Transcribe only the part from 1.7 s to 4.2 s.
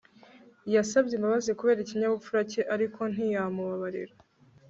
ikinyabupfura cye ariko ntiyamubabarira